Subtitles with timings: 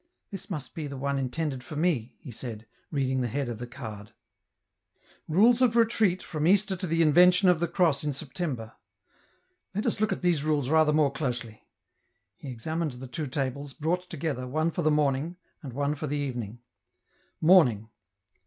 [0.31, 3.67] "This must be the one intended for me," he said, reading the head of the
[3.67, 4.13] card:—
[5.37, 8.71] Rules of Retreat from Easter to the Invention of the Cross in September.
[9.75, 11.67] Let us look at these rules rather more closely.
[12.35, 16.17] He examined the two tables, brought together, one for the morning, and one for the
[16.17, 16.61] evening.
[17.39, 17.87] Morning.